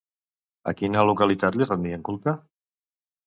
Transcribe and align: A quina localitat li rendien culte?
A 0.69 0.71
quina 0.79 1.03
localitat 1.09 1.59
li 1.61 1.67
rendien 1.71 2.05
culte? 2.09 2.35